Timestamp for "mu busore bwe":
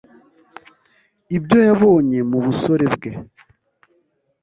2.29-3.11